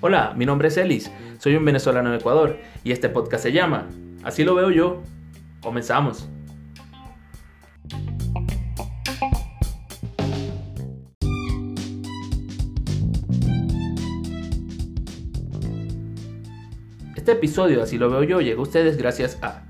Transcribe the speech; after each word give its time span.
Hola, 0.00 0.34
mi 0.36 0.44
nombre 0.46 0.68
es 0.68 0.76
Elis, 0.76 1.10
soy 1.38 1.56
un 1.56 1.64
venezolano 1.64 2.10
de 2.10 2.18
Ecuador 2.18 2.58
y 2.84 2.92
este 2.92 3.08
podcast 3.08 3.42
se 3.42 3.52
llama 3.52 3.88
Así 4.22 4.44
lo 4.44 4.54
veo 4.54 4.70
yo. 4.70 5.02
Comenzamos. 5.62 6.28
Este 17.16 17.32
episodio, 17.32 17.82
así 17.82 17.96
lo 17.96 18.10
veo 18.10 18.22
yo, 18.22 18.40
llega 18.42 18.58
a 18.58 18.62
ustedes 18.62 18.98
gracias 18.98 19.38
a 19.40 19.62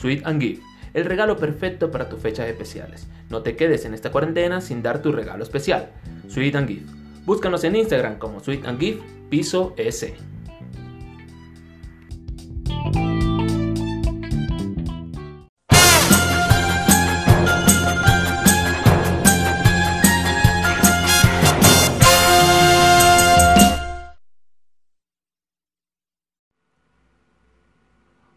Sweet 0.00 0.24
and 0.26 0.40
Give, 0.40 0.62
el 0.94 1.04
regalo 1.04 1.36
perfecto 1.36 1.90
para 1.90 2.08
tus 2.08 2.20
fechas 2.20 2.48
especiales. 2.48 3.06
No 3.28 3.42
te 3.42 3.56
quedes 3.56 3.84
en 3.84 3.94
esta 3.94 4.10
cuarentena 4.10 4.60
sin 4.60 4.82
dar 4.82 5.02
tu 5.02 5.12
regalo 5.12 5.42
especial. 5.42 5.90
Sweet 6.28 6.54
and 6.54 6.68
Give. 6.68 6.86
Búscanos 7.26 7.64
en 7.64 7.76
Instagram 7.76 8.18
como 8.18 8.40
Sweet 8.40 8.66
and 8.66 8.80
Give 8.80 9.02
Piso 9.28 9.74
S. 9.76 10.14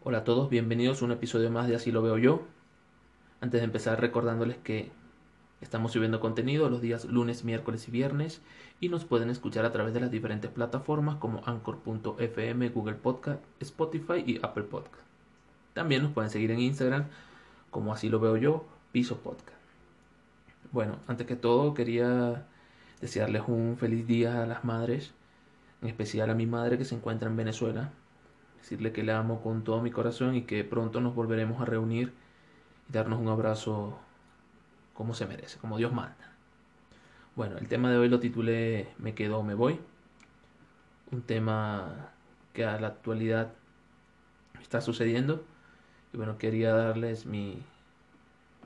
Hola 0.02 0.18
a 0.18 0.24
todos, 0.24 0.48
bienvenidos 0.48 1.02
a 1.02 1.04
un 1.04 1.12
episodio 1.12 1.50
más 1.50 1.68
de 1.68 1.76
Así 1.76 1.92
lo 1.92 2.00
veo 2.00 2.16
yo. 2.16 2.57
Antes 3.40 3.60
de 3.60 3.64
empezar 3.64 4.00
recordándoles 4.00 4.56
que 4.58 4.90
estamos 5.60 5.92
subiendo 5.92 6.20
contenido 6.20 6.68
los 6.70 6.80
días 6.80 7.04
lunes, 7.04 7.44
miércoles 7.44 7.86
y 7.88 7.90
viernes 7.90 8.40
y 8.80 8.88
nos 8.88 9.04
pueden 9.04 9.30
escuchar 9.30 9.64
a 9.64 9.72
través 9.72 9.94
de 9.94 10.00
las 10.00 10.10
diferentes 10.10 10.50
plataformas 10.50 11.16
como 11.16 11.42
anchor.fm, 11.46 12.68
Google 12.70 12.94
Podcast, 12.94 13.42
Spotify 13.60 14.24
y 14.26 14.38
Apple 14.42 14.64
Podcast. 14.64 15.04
También 15.74 16.02
nos 16.02 16.12
pueden 16.12 16.30
seguir 16.30 16.50
en 16.50 16.60
Instagram 16.60 17.04
como 17.70 17.92
Así 17.92 18.08
lo 18.08 18.20
veo 18.20 18.36
yo, 18.36 18.64
Piso 18.92 19.18
Podcast. 19.18 19.58
Bueno, 20.72 20.96
antes 21.06 21.26
que 21.26 21.36
todo 21.36 21.74
quería 21.74 22.46
desearles 23.00 23.42
un 23.46 23.76
feliz 23.78 24.06
día 24.06 24.42
a 24.42 24.46
las 24.46 24.64
madres, 24.64 25.12
en 25.82 25.88
especial 25.88 26.30
a 26.30 26.34
mi 26.34 26.46
madre 26.46 26.78
que 26.78 26.84
se 26.84 26.94
encuentra 26.94 27.28
en 27.28 27.36
Venezuela 27.36 27.92
decirle 28.58 28.92
que 28.92 29.02
le 29.02 29.12
amo 29.12 29.40
con 29.40 29.62
todo 29.62 29.80
mi 29.80 29.90
corazón 29.90 30.34
y 30.34 30.42
que 30.42 30.64
pronto 30.64 31.00
nos 31.00 31.14
volveremos 31.14 31.60
a 31.62 31.64
reunir 31.64 32.12
y 32.88 32.92
darnos 32.92 33.20
un 33.20 33.28
abrazo 33.28 33.98
como 34.94 35.14
se 35.14 35.26
merece, 35.26 35.58
como 35.58 35.78
Dios 35.78 35.92
manda. 35.92 36.32
Bueno, 37.36 37.58
el 37.58 37.68
tema 37.68 37.90
de 37.90 37.98
hoy 37.98 38.08
lo 38.08 38.18
titulé 38.18 38.88
Me 38.98 39.14
quedo 39.14 39.38
o 39.38 39.42
me 39.42 39.54
voy. 39.54 39.80
Un 41.12 41.22
tema 41.22 42.10
que 42.52 42.64
a 42.64 42.80
la 42.80 42.88
actualidad 42.88 43.52
está 44.60 44.80
sucediendo. 44.80 45.44
Y 46.12 46.16
bueno, 46.16 46.38
quería 46.38 46.74
darles 46.74 47.26
mi, 47.26 47.62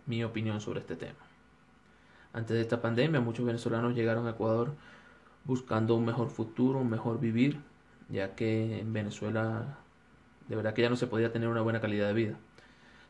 mi 0.07 0.25
opinión 0.25 0.61
sobre 0.61 0.81
este 0.81 0.97
tema. 0.97 1.19
Antes 2.33 2.57
de 2.57 2.63
esta 2.63 2.81
pandemia, 2.81 3.21
muchos 3.21 3.45
venezolanos 3.45 3.95
llegaron 3.95 4.27
a 4.27 4.31
Ecuador 4.31 4.75
buscando 5.45 5.95
un 5.97 6.07
mejor 6.07 6.31
futuro, 6.31 6.79
un 6.79 6.89
mejor 6.89 7.21
vivir, 7.21 7.61
ya 8.09 8.35
que 8.35 8.81
en 8.81 8.93
Venezuela 8.93 9.79
de 10.49 10.57
verdad 10.57 10.75
que 10.75 10.83
ya 10.83 10.91
no 10.91 10.97
se 10.97 11.07
podía 11.07 11.33
tener 11.33 11.49
una 11.49 11.63
buena 11.63 11.81
calidad 11.81 12.07
de 12.09 12.15
vida. 12.15 12.39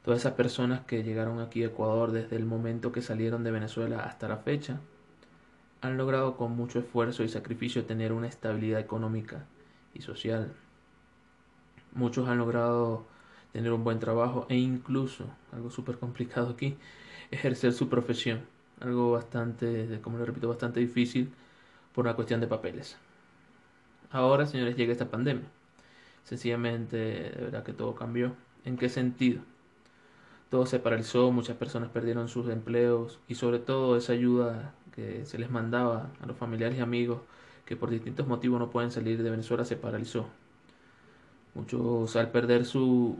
Todas 0.04 0.20
esas 0.20 0.34
personas 0.34 0.80
que 0.84 1.04
llegaron 1.04 1.40
aquí 1.40 1.62
a 1.62 1.66
Ecuador 1.66 2.10
desde 2.10 2.36
el 2.36 2.44
momento 2.44 2.90
que 2.90 3.02
salieron 3.02 3.44
de 3.44 3.52
Venezuela 3.52 4.00
hasta 4.00 4.28
la 4.28 4.38
fecha, 4.38 4.80
han 5.80 5.96
logrado 5.96 6.36
con 6.36 6.56
mucho 6.56 6.80
esfuerzo 6.80 7.24
y 7.24 7.28
sacrificio 7.28 7.84
tener 7.84 8.12
una 8.12 8.28
estabilidad 8.28 8.80
económica 8.80 9.44
y 9.94 10.02
social. 10.02 10.52
Muchos 11.92 12.28
han 12.28 12.38
logrado 12.38 13.04
tener 13.52 13.72
un 13.72 13.84
buen 13.84 13.98
trabajo 13.98 14.46
e 14.48 14.56
incluso, 14.56 15.26
algo 15.52 15.70
súper 15.70 15.98
complicado 15.98 16.50
aquí, 16.50 16.76
ejercer 17.30 17.72
su 17.72 17.88
profesión. 17.88 18.40
Algo 18.80 19.12
bastante, 19.12 20.00
como 20.02 20.18
le 20.18 20.24
repito, 20.24 20.48
bastante 20.48 20.80
difícil 20.80 21.32
por 21.94 22.04
una 22.06 22.16
cuestión 22.16 22.40
de 22.40 22.48
papeles. 22.48 22.96
Ahora, 24.10 24.46
señores, 24.46 24.76
llega 24.76 24.92
esta 24.92 25.10
pandemia 25.10 25.48
Sencillamente, 26.24 26.96
de 26.96 27.44
verdad 27.44 27.64
que 27.64 27.72
todo 27.72 27.94
cambió. 27.94 28.34
¿En 28.64 28.76
qué 28.76 28.88
sentido? 28.88 29.42
Todo 30.52 30.66
se 30.66 30.78
paralizó, 30.78 31.32
muchas 31.32 31.56
personas 31.56 31.88
perdieron 31.88 32.28
sus 32.28 32.46
empleos 32.50 33.18
y 33.26 33.36
sobre 33.36 33.58
todo 33.58 33.96
esa 33.96 34.12
ayuda 34.12 34.74
que 34.94 35.24
se 35.24 35.38
les 35.38 35.50
mandaba 35.50 36.10
a 36.20 36.26
los 36.26 36.36
familiares 36.36 36.76
y 36.76 36.82
amigos 36.82 37.22
que 37.64 37.74
por 37.74 37.88
distintos 37.88 38.26
motivos 38.26 38.60
no 38.60 38.68
pueden 38.68 38.90
salir 38.90 39.22
de 39.22 39.30
Venezuela 39.30 39.64
se 39.64 39.76
paralizó. 39.76 40.28
Muchos 41.54 42.16
al 42.16 42.32
perder 42.32 42.66
su, 42.66 43.16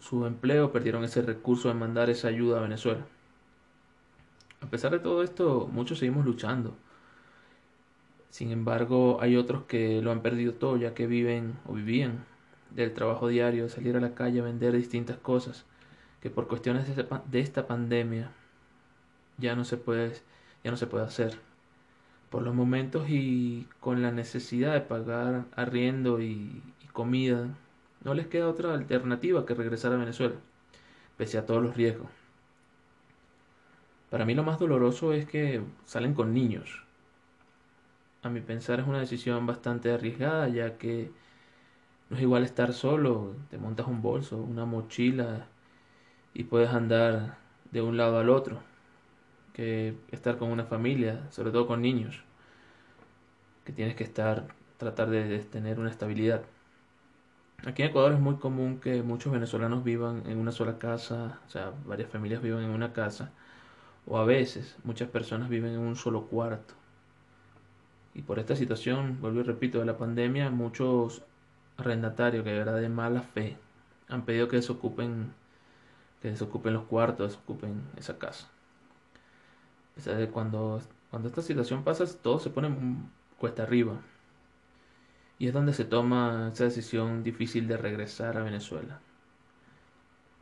su 0.00 0.26
empleo 0.26 0.72
perdieron 0.72 1.04
ese 1.04 1.22
recurso 1.22 1.68
de 1.68 1.74
mandar 1.74 2.10
esa 2.10 2.26
ayuda 2.26 2.58
a 2.58 2.62
Venezuela. 2.62 3.06
A 4.60 4.66
pesar 4.66 4.90
de 4.90 4.98
todo 4.98 5.22
esto, 5.22 5.68
muchos 5.70 6.00
seguimos 6.00 6.24
luchando. 6.24 6.74
Sin 8.30 8.50
embargo, 8.50 9.18
hay 9.20 9.36
otros 9.36 9.62
que 9.68 10.02
lo 10.02 10.10
han 10.10 10.20
perdido 10.20 10.54
todo 10.54 10.76
ya 10.76 10.94
que 10.94 11.06
viven 11.06 11.60
o 11.64 11.74
vivían 11.74 12.24
del 12.72 12.92
trabajo 12.92 13.28
diario, 13.28 13.68
salir 13.68 13.96
a 13.96 14.00
la 14.00 14.16
calle 14.16 14.40
a 14.40 14.42
vender 14.42 14.72
distintas 14.72 15.18
cosas 15.18 15.64
por 16.30 16.48
cuestiones 16.48 16.86
de 16.96 17.40
esta 17.40 17.66
pandemia 17.66 18.30
ya 19.38 19.54
no 19.54 19.64
se 19.64 19.76
puede 19.76 20.14
ya 20.64 20.70
no 20.70 20.76
se 20.76 20.86
puede 20.86 21.04
hacer. 21.04 21.38
Por 22.30 22.42
los 22.42 22.54
momentos 22.54 23.08
y 23.08 23.68
con 23.80 24.02
la 24.02 24.10
necesidad 24.10 24.72
de 24.74 24.80
pagar 24.80 25.44
arriendo 25.54 26.20
y, 26.20 26.62
y 26.82 26.86
comida 26.92 27.48
no 28.04 28.14
les 28.14 28.26
queda 28.26 28.48
otra 28.48 28.74
alternativa 28.74 29.46
que 29.46 29.54
regresar 29.54 29.92
a 29.92 29.96
Venezuela 29.96 30.36
pese 31.16 31.38
a 31.38 31.46
todos 31.46 31.62
los 31.62 31.76
riesgos. 31.76 32.08
Para 34.10 34.24
mí 34.24 34.34
lo 34.34 34.44
más 34.44 34.58
doloroso 34.58 35.12
es 35.12 35.26
que 35.26 35.62
salen 35.84 36.14
con 36.14 36.32
niños. 36.32 36.82
A 38.22 38.28
mi 38.28 38.40
pensar 38.40 38.80
es 38.80 38.86
una 38.86 39.00
decisión 39.00 39.46
bastante 39.46 39.92
arriesgada 39.92 40.48
ya 40.48 40.78
que 40.78 41.10
no 42.10 42.16
es 42.16 42.22
igual 42.22 42.44
estar 42.44 42.72
solo, 42.72 43.34
te 43.50 43.58
montas 43.58 43.86
un 43.86 44.02
bolso, 44.02 44.38
una 44.38 44.64
mochila 44.64 45.46
y 46.36 46.44
puedes 46.44 46.68
andar 46.68 47.38
de 47.70 47.80
un 47.80 47.96
lado 47.96 48.18
al 48.18 48.28
otro 48.28 48.58
que 49.54 49.96
estar 50.10 50.36
con 50.36 50.50
una 50.50 50.64
familia, 50.64 51.26
sobre 51.30 51.50
todo 51.50 51.66
con 51.66 51.80
niños, 51.80 52.24
que 53.64 53.72
tienes 53.72 53.96
que 53.96 54.04
estar, 54.04 54.46
tratar 54.76 55.08
de, 55.08 55.38
tener 55.38 55.80
una 55.80 55.88
estabilidad. 55.88 56.42
Aquí 57.64 57.82
en 57.82 57.88
Ecuador 57.88 58.12
es 58.12 58.20
muy 58.20 58.36
común 58.36 58.80
que 58.80 59.02
muchos 59.02 59.32
venezolanos 59.32 59.82
vivan 59.82 60.24
en 60.26 60.36
una 60.36 60.52
sola 60.52 60.78
casa, 60.78 61.40
o 61.46 61.48
sea, 61.48 61.72
varias 61.86 62.10
familias 62.10 62.42
vivan 62.42 62.64
en 62.64 62.70
una 62.70 62.92
casa, 62.92 63.32
o 64.04 64.18
a 64.18 64.26
veces 64.26 64.76
muchas 64.84 65.08
personas 65.08 65.48
viven 65.48 65.72
en 65.72 65.80
un 65.80 65.96
solo 65.96 66.26
cuarto. 66.26 66.74
Y 68.12 68.20
por 68.20 68.38
esta 68.38 68.56
situación, 68.56 69.22
vuelvo 69.22 69.40
y 69.40 69.44
repito, 69.44 69.78
de 69.78 69.86
la 69.86 69.96
pandemia, 69.96 70.50
muchos 70.50 71.22
arrendatarios 71.78 72.44
que 72.44 72.54
era 72.54 72.74
de 72.74 72.90
mala 72.90 73.22
fe 73.22 73.56
han 74.08 74.26
pedido 74.26 74.48
que 74.48 74.56
desocupen, 74.56 75.32
que 76.26 76.32
desocupen 76.32 76.74
los 76.74 76.86
cuartos, 76.86 77.30
desocupen 77.30 77.84
esa 77.96 78.18
casa. 78.18 78.48
O 79.96 80.32
cuando, 80.32 80.82
cuando 81.08 81.28
esta 81.28 81.40
situación 81.40 81.84
pasa, 81.84 82.04
todo 82.20 82.40
se 82.40 82.50
pone 82.50 82.74
cuesta 83.38 83.62
arriba. 83.62 84.00
Y 85.38 85.46
es 85.46 85.54
donde 85.54 85.72
se 85.72 85.84
toma 85.84 86.50
esa 86.52 86.64
decisión 86.64 87.22
difícil 87.22 87.68
de 87.68 87.76
regresar 87.76 88.36
a 88.36 88.42
Venezuela. 88.42 88.98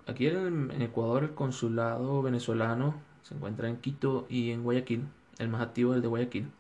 Aquí 0.07 0.27
en 0.27 0.71
Ecuador 0.81 1.25
el 1.25 1.35
consulado 1.35 2.23
venezolano 2.23 2.95
se 3.23 3.35
encuentra 3.35 3.69
en 3.69 3.77
Quito 3.77 4.25
y 4.31 4.53
en 4.53 4.63
Guayaquil. 4.63 5.07
El 5.39 5.49
más 5.49 5.61
activo 5.61 5.93
es 5.93 5.97
el 5.97 6.03
de 6.03 6.09
Guayaquil 6.09 6.51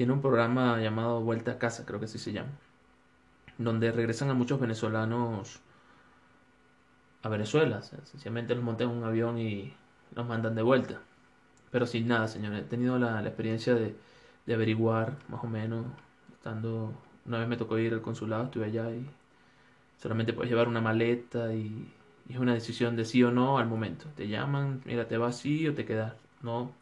tiene 0.00 0.14
un 0.14 0.22
programa 0.22 0.80
llamado 0.80 1.20
Vuelta 1.20 1.50
a 1.52 1.58
Casa, 1.58 1.84
creo 1.84 1.98
que 2.00 2.06
así 2.06 2.18
se 2.18 2.32
llama, 2.32 2.52
donde 3.58 3.92
regresan 3.92 4.30
a 4.30 4.34
muchos 4.34 4.58
venezolanos 4.58 5.60
a 7.22 7.28
Venezuela. 7.28 7.82
sencillamente 7.82 8.54
los 8.54 8.64
montan 8.64 8.88
un 8.88 9.04
avión 9.04 9.38
y 9.38 9.72
los 10.14 10.26
mandan 10.26 10.54
de 10.54 10.62
vuelta. 10.62 11.00
Pero 11.70 11.86
sin 11.86 12.08
nada, 12.08 12.28
señores. 12.28 12.62
He 12.62 12.64
tenido 12.64 12.98
la, 12.98 13.20
experiencia 13.22 13.74
de, 13.74 13.94
averiguar 14.52 15.16
más 15.28 15.44
o 15.44 15.46
menos, 15.46 15.86
estando... 16.32 16.92
Una 17.26 17.38
vez 17.38 17.48
me 17.48 17.56
tocó 17.56 17.78
ir 17.78 17.92
al 17.92 18.02
consulado, 18.02 18.44
estuve 18.44 18.64
allá 18.64 18.90
y 18.90 19.06
solamente 19.98 20.32
puedes 20.32 20.50
llevar 20.50 20.68
una 20.68 20.80
maleta 20.80 21.52
y, 21.54 21.92
es 22.28 22.38
una 22.38 22.54
decisión 22.54 22.96
de 22.96 23.04
sí 23.04 23.22
o 23.22 23.30
no 23.30 23.58
al 23.58 23.68
momento. 23.68 24.06
Te 24.16 24.28
llaman, 24.28 24.82
mira, 24.84 25.06
te 25.06 25.18
vas 25.18 25.36
sí 25.38 25.68
o 25.68 25.74
te 25.74 25.84
quedas. 25.84 26.14
No. 26.42 26.72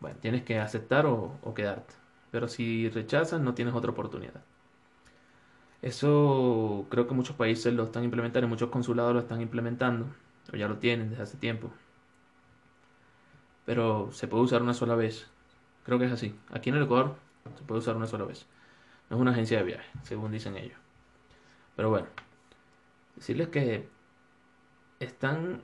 Bueno, 0.00 0.18
tienes 0.20 0.42
que 0.42 0.58
aceptar 0.58 1.06
o 1.06 1.54
quedarte 1.54 1.94
pero 2.34 2.48
si 2.48 2.88
rechazas 2.88 3.40
no 3.40 3.54
tienes 3.54 3.74
otra 3.74 3.92
oportunidad. 3.92 4.42
Eso 5.84 6.86
creo 6.88 7.06
que 7.06 7.12
muchos 7.12 7.36
países 7.36 7.74
lo 7.74 7.84
están 7.84 8.04
implementando, 8.04 8.48
muchos 8.48 8.70
consulados 8.70 9.12
lo 9.12 9.20
están 9.20 9.42
implementando, 9.42 10.06
o 10.50 10.56
ya 10.56 10.66
lo 10.66 10.78
tienen 10.78 11.10
desde 11.10 11.22
hace 11.24 11.36
tiempo. 11.36 11.70
pero 13.66 14.10
se 14.12 14.26
puede 14.28 14.44
usar 14.44 14.62
una 14.62 14.74
sola 14.74 14.94
vez. 14.94 15.26
Creo 15.84 15.98
que 15.98 16.06
es 16.06 16.12
así. 16.12 16.34
Aquí 16.52 16.70
en 16.70 16.76
el 16.76 16.84
Ecuador 16.84 17.16
se 17.56 17.64
puede 17.64 17.80
usar 17.80 17.96
una 17.96 18.06
sola 18.06 18.24
vez. 18.24 18.46
No 19.10 19.16
es 19.16 19.22
una 19.22 19.32
agencia 19.32 19.58
de 19.58 19.64
viaje, 19.64 19.90
según 20.04 20.32
dicen 20.32 20.56
ellos. 20.56 20.78
Pero 21.76 21.90
bueno, 21.90 22.06
decirles 23.16 23.48
que 23.48 23.88
están... 25.00 25.62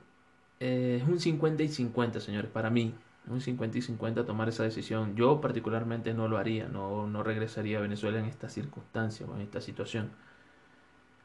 Eh, 0.59 0.99
es 1.01 1.07
un 1.07 1.19
50 1.19 1.63
y 1.63 1.69
50, 1.69 2.19
señores, 2.19 2.51
para 2.51 2.69
mí. 2.69 2.93
Un 3.27 3.39
50 3.39 3.77
y 3.77 3.81
50 3.81 4.25
tomar 4.25 4.49
esa 4.49 4.63
decisión. 4.63 5.15
Yo 5.15 5.41
particularmente 5.41 6.13
no 6.13 6.27
lo 6.27 6.37
haría, 6.37 6.67
no, 6.67 7.07
no 7.07 7.23
regresaría 7.23 7.77
a 7.77 7.81
Venezuela 7.81 8.19
en 8.19 8.25
esta 8.25 8.49
circunstancia 8.49 9.25
o 9.25 9.35
en 9.35 9.41
esta 9.41 9.61
situación. 9.61 10.11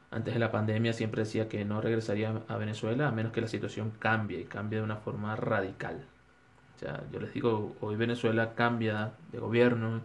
Antes 0.09 0.33
de 0.33 0.39
la 0.39 0.51
pandemia 0.51 0.93
siempre 0.93 1.23
decía 1.23 1.49
que 1.49 1.65
no 1.65 1.81
regresaría 1.81 2.41
a 2.47 2.57
Venezuela 2.57 3.07
a 3.09 3.11
menos 3.11 3.33
que 3.33 3.41
la 3.41 3.47
situación 3.47 3.91
cambie 3.99 4.39
y 4.39 4.45
cambie 4.45 4.79
de 4.79 4.85
una 4.85 4.97
forma 4.97 5.35
radical. 5.35 6.05
O 6.75 6.79
sea, 6.79 7.03
yo 7.11 7.19
les 7.19 7.33
digo, 7.33 7.75
hoy 7.81 7.95
Venezuela 7.95 8.53
cambia 8.53 9.13
de 9.31 9.39
gobierno, 9.39 10.01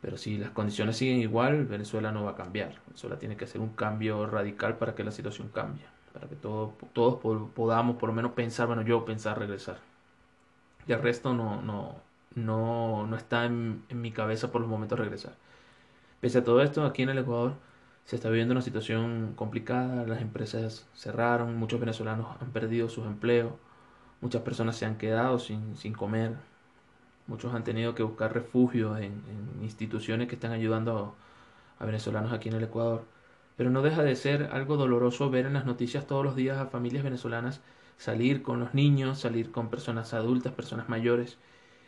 pero 0.00 0.16
si 0.16 0.38
las 0.38 0.50
condiciones 0.50 0.96
siguen 0.96 1.18
igual, 1.18 1.66
Venezuela 1.66 2.12
no 2.12 2.24
va 2.24 2.32
a 2.32 2.36
cambiar. 2.36 2.80
Venezuela 2.86 3.18
tiene 3.18 3.36
que 3.36 3.44
hacer 3.44 3.60
un 3.60 3.70
cambio 3.70 4.26
radical 4.26 4.78
para 4.78 4.94
que 4.94 5.04
la 5.04 5.10
situación 5.10 5.48
cambie, 5.48 5.84
para 6.12 6.28
que 6.28 6.36
todos 6.36 6.72
podamos 7.54 7.96
por 7.96 8.08
lo 8.08 8.14
menos 8.14 8.32
pensar, 8.32 8.66
bueno, 8.66 8.82
yo 8.82 9.04
pensar 9.04 9.38
regresar. 9.38 9.93
Y 10.86 10.92
el 10.92 11.02
resto 11.02 11.34
no, 11.34 11.62
no, 11.62 11.96
no, 12.34 13.06
no 13.06 13.16
está 13.16 13.46
en, 13.46 13.84
mi 13.90 14.12
cabeza 14.12 14.52
por 14.52 14.60
los 14.60 14.70
momentos 14.70 14.98
regresar. 14.98 15.34
Pese 16.20 16.38
a 16.38 16.44
todo 16.44 16.62
esto, 16.62 16.84
aquí 16.84 17.02
en 17.02 17.10
el 17.10 17.18
Ecuador 17.18 17.54
se 18.04 18.16
está 18.16 18.28
viviendo 18.30 18.52
una 18.52 18.62
situación 18.62 19.32
complicada, 19.36 20.06
las 20.06 20.20
empresas 20.20 20.86
cerraron, 20.94 21.56
muchos 21.56 21.80
venezolanos 21.80 22.36
han 22.40 22.50
perdido 22.50 22.88
sus 22.88 23.06
empleos 23.06 23.52
Muchas 24.24 24.40
personas 24.40 24.76
se 24.76 24.86
han 24.86 24.96
quedado 24.96 25.38
sin, 25.38 25.76
sin 25.76 25.92
comer. 25.92 26.32
Muchos 27.26 27.52
han 27.52 27.62
tenido 27.62 27.94
que 27.94 28.02
buscar 28.02 28.32
refugio 28.32 28.96
en, 28.96 29.22
instituciones 29.60 30.28
que 30.28 30.34
están 30.36 30.52
ayudando 30.52 31.14
a, 31.78 31.84
venezolanos 31.84 32.32
aquí 32.32 32.48
en 32.48 32.54
el 32.54 32.64
Ecuador. 32.64 33.04
Pero 33.58 33.68
no 33.68 33.82
deja 33.82 34.02
de 34.02 34.16
ser 34.16 34.48
algo 34.52 34.78
doloroso 34.78 35.28
ver 35.28 35.44
en 35.44 35.52
las 35.52 35.66
noticias 35.66 36.06
todos 36.06 36.24
los 36.24 36.36
días 36.36 36.56
a 36.56 36.68
familias 36.68 37.04
venezolanas 37.04 37.60
salir 37.98 38.42
con 38.42 38.60
los 38.60 38.74
niños, 38.74 39.20
salir 39.20 39.50
con 39.50 39.70
personas 39.70 40.14
adultas, 40.14 40.52
personas 40.52 40.88
mayores, 40.88 41.38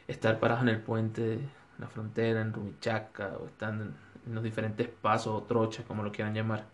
estar 0.08 0.38
paradas 0.38 0.62
en 0.62 0.69
el 0.70 0.81
puente, 0.81 1.35
en 1.35 1.50
la 1.79 1.88
frontera, 1.88 2.41
en 2.41 2.53
Rumichaca, 2.53 3.37
o 3.41 3.47
están 3.47 3.94
en 4.26 4.35
los 4.35 4.44
diferentes 4.44 4.88
pasos 4.88 5.35
o 5.35 5.43
trochas, 5.44 5.85
como 5.87 6.03
lo 6.03 6.12
quieran 6.12 6.35
llamar. 6.35 6.67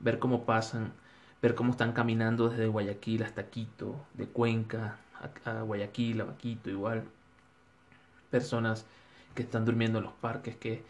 Ver 0.00 0.18
cómo 0.18 0.44
pasan, 0.44 0.92
ver 1.42 1.54
cómo 1.54 1.72
están 1.72 1.92
caminando 1.92 2.48
desde 2.48 2.66
Guayaquil 2.66 3.22
hasta 3.22 3.50
Quito, 3.50 4.06
de 4.14 4.26
Cuenca, 4.26 4.98
a, 5.44 5.62
Guayaquil, 5.62 6.20
a 6.22 6.36
Quito 6.36 6.70
igual. 6.70 7.04
Personas 8.30 8.86
que 9.34 9.42
están 9.42 9.64
durmiendo 9.64 9.98
en 9.98 10.04
los 10.04 10.14
parques, 10.14 10.56
que 10.56 10.82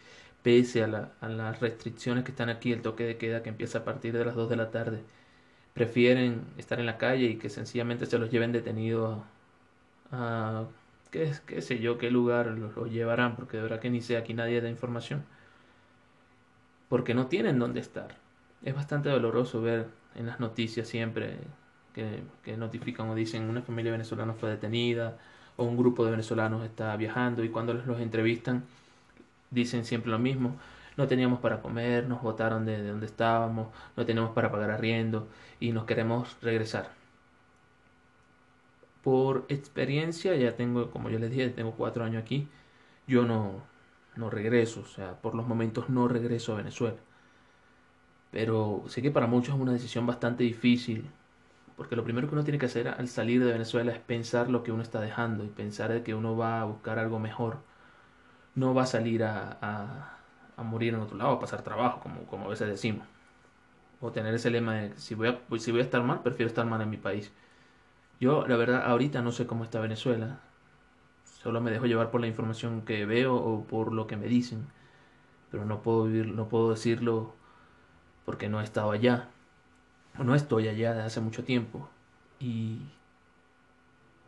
pese 0.43 0.83
a, 0.83 0.87
las 0.87 1.59
restricciones 1.59 2.23
que 2.23 2.31
están 2.31 2.49
aquí, 2.49 2.71
el 2.71 2.81
toque 2.81 3.03
de 3.03 3.17
queda 3.17 3.43
que 3.43 3.49
empieza 3.49 3.79
a 3.79 3.83
partir 3.85 4.13
de 4.13 4.25
las 4.25 4.35
2 4.35 4.49
de 4.49 4.55
la 4.55 4.71
tarde, 4.71 5.03
prefieren 5.75 6.45
estar 6.57 6.79
en 6.79 6.87
la 6.87 6.97
calle 6.97 7.25
y 7.25 7.35
que 7.35 7.49
sencillamente 7.49 8.07
se 8.07 8.17
los 8.17 8.31
lleven 8.31 8.51
detenidos 8.53 9.19
a, 10.11 10.65
qué, 11.11 11.33
qué, 11.45 11.61
sé 11.61 11.79
yo, 11.79 11.97
qué 11.97 12.09
lugar 12.09 12.47
los, 12.47 12.91
llevarán, 12.91 13.35
porque 13.35 13.57
de 13.57 13.63
verdad 13.63 13.79
que 13.81 13.89
ni 13.89 14.01
sé, 14.01 14.17
aquí 14.17 14.33
nadie 14.33 14.61
da 14.61 14.69
información. 14.69 15.25
Porque 16.89 17.13
no 17.13 17.27
tienen 17.27 17.59
dónde 17.59 17.81
estar. 17.81 18.15
Es 18.63 18.73
bastante 18.73 19.09
doloroso 19.09 19.61
ver 19.61 19.87
en 20.15 20.27
las 20.27 20.39
noticias 20.39 20.87
siempre 20.87 21.39
que, 21.93 22.57
notifican 22.57 23.09
o 23.09 23.15
dicen 23.15 23.49
una 23.49 23.61
familia 23.61 23.91
venezolana 23.91 24.33
fue 24.33 24.49
detenida 24.49 25.17
o 25.57 25.65
un 25.65 25.77
grupo 25.77 26.05
de 26.05 26.11
venezolanos 26.11 26.63
está 26.63 26.95
viajando 26.95 27.43
y 27.43 27.49
cuando 27.49 27.73
los 27.73 27.99
entrevistan 27.99 28.63
dicen 29.51 29.83
siempre 29.85 30.11
lo 30.11 30.19
mismo. 30.19 30.57
No 30.97 31.07
teníamos 31.07 31.39
para 31.39 31.61
comer, 31.61 32.07
nos 32.07 32.21
botaron 32.21 32.65
de, 32.65 32.81
donde 32.87 33.05
estábamos, 33.05 33.67
no 33.97 34.05
tenemos 34.05 34.31
para 34.31 34.51
pagar 34.51 34.71
arriendo 34.71 35.27
y 35.59 35.71
nos 35.71 35.85
queremos 35.85 36.37
regresar. 36.41 36.91
Por 39.03 39.45
experiencia, 39.49 40.35
ya 40.35 40.55
tengo, 40.55 40.89
como 40.91 41.09
yo 41.09 41.19
les 41.19 41.29
dije, 41.31 41.49
tengo 41.49 41.71
cuatro 41.73 42.03
años 42.03 42.21
aquí, 42.23 42.47
yo 43.07 43.23
no, 43.25 43.61
no 44.15 44.29
regreso, 44.29 44.81
o 44.81 44.85
sea, 44.85 45.21
por 45.21 45.35
los 45.35 45.47
momentos 45.47 45.89
no 45.89 46.07
regreso 46.07 46.53
a 46.53 46.57
Venezuela. 46.57 46.97
Pero 48.31 48.83
sé 48.87 49.01
que 49.01 49.11
para 49.11 49.27
muchos 49.27 49.55
es 49.55 49.61
una 49.61 49.71
decisión 49.73 50.05
bastante 50.05 50.43
difícil, 50.43 51.09
porque 51.77 51.95
lo 51.95 52.03
primero 52.03 52.27
que 52.27 52.33
uno 52.35 52.43
tiene 52.43 52.59
que 52.59 52.65
hacer 52.67 52.87
al 52.87 53.07
salir 53.07 53.43
de 53.43 53.51
Venezuela 53.51 53.91
es 53.91 53.99
pensar 53.99 54.49
lo 54.49 54.63
que 54.63 54.71
uno 54.71 54.83
está 54.83 55.01
dejando 55.01 55.43
y 55.43 55.49
pensar 55.49 55.91
de 55.91 56.03
que 56.03 56.15
uno 56.15 56.37
va 56.37 56.61
a 56.61 56.65
buscar 56.65 56.99
algo 56.99 57.19
mejor. 57.19 57.59
No 58.55 58.73
va 58.73 58.83
a 58.83 58.85
salir 58.85 59.23
a, 59.23 60.14
morir 60.63 60.93
en 60.93 61.01
otro 61.01 61.17
lado, 61.17 61.31
a 61.33 61.39
pasar 61.39 61.61
trabajo, 61.63 61.99
como, 61.99 62.23
como 62.25 62.45
a 62.45 62.49
veces 62.49 62.67
decimos. 62.67 63.07
O 64.01 64.11
tener 64.11 64.33
ese 64.33 64.49
lema 64.49 64.75
de 64.75 64.97
si 64.97 65.15
voy, 65.15 65.29
a, 65.29 65.39
pues, 65.47 65.63
si 65.63 65.71
voy 65.71 65.81
a 65.81 65.83
estar 65.83 66.03
mal, 66.03 66.21
prefiero 66.21 66.47
estar 66.47 66.65
mal 66.65 66.81
en 66.81 66.89
mi 66.89 66.97
país. 66.97 67.31
Yo, 68.19 68.47
la 68.47 68.57
verdad, 68.57 68.83
ahorita 68.85 69.21
no 69.21 69.31
sé 69.31 69.47
cómo 69.47 69.63
está 69.63 69.79
Venezuela. 69.79 70.39
Solo 71.25 71.61
me 71.61 71.71
dejo 71.71 71.85
llevar 71.85 72.11
por 72.11 72.21
la 72.21 72.27
información 72.27 72.83
que 72.83 73.05
veo 73.05 73.35
o 73.35 73.63
por 73.65 73.93
lo 73.93 74.07
que 74.07 74.17
me 74.17 74.27
dicen. 74.27 74.67
Pero 75.51 75.65
no 75.65 75.81
puedo 75.81 76.05
vivir, 76.05 76.27
no 76.27 76.47
puedo 76.49 76.71
decirlo 76.71 77.33
porque 78.25 78.49
no 78.49 78.61
he 78.61 78.63
estado 78.63 78.91
allá 78.91 79.29
no 80.23 80.35
estoy 80.35 80.67
allá 80.67 80.93
de 80.93 81.01
hace 81.01 81.19
mucho 81.19 81.43
tiempo 81.43 81.89
y 82.39 82.79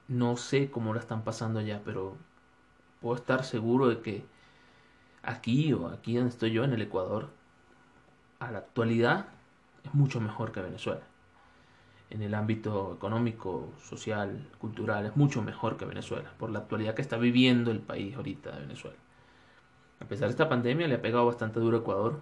no 0.08 0.38
sé 0.38 0.70
cómo 0.70 0.94
la 0.94 1.00
están 1.00 1.24
pasando 1.24 1.60
allá, 1.60 1.82
pero 1.86 2.18
puedo 3.02 3.16
estar 3.16 3.44
seguro 3.46 3.88
de 3.88 4.02
que 4.02 4.26
aquí 5.24 5.74
o 5.74 5.88
aquí 5.88 6.16
donde 6.16 6.30
estoy 6.30 6.52
yo 6.52 6.64
en 6.64 6.74
el 6.74 6.82
Ecuador, 6.82 7.30
a 8.40 8.52
la 8.52 8.60
actualidad 8.60 9.28
es 9.84 9.94
mucho 9.94 10.20
mejor 10.20 10.52
que 10.52 10.62
Venezuela. 10.62 11.02
En 12.10 12.22
el 12.22 12.34
ámbito 12.34 12.94
económico, 12.96 13.74
social, 13.84 14.48
cultural, 14.60 15.06
es 15.06 15.18
mucho 15.18 15.42
mejor 15.42 15.78
que 15.78 15.86
Venezuela, 15.86 16.32
por 16.38 16.50
la 16.50 16.60
actualidad 16.60 16.94
que 16.94 17.02
está 17.02 17.18
viviendo 17.18 17.72
el 17.72 17.80
país 17.80 18.16
ahorita 18.16 18.52
de 18.52 18.62
Venezuela. 18.62 18.98
A 20.00 20.06
pesar 20.06 20.28
de 20.28 20.32
esta 20.32 20.48
pandemia, 20.48 20.88
le 20.88 20.96
ha 20.96 21.02
pegado 21.02 21.26
bastante 21.26 21.60
duro 21.60 21.78
a 21.78 21.80
Ecuador 21.82 22.22